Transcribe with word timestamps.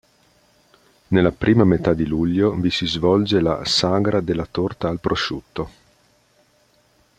Nella 1.09 1.29
prima 1.31 1.63
metà 1.63 1.93
di 1.93 2.07
luglio, 2.07 2.53
vi 2.55 2.71
si 2.71 2.87
svolge 2.87 3.39
la 3.39 3.63
"Sagra 3.65 4.19
della 4.19 4.47
torta 4.47 4.87
al 4.89 4.99
prosciutto". 4.99 5.69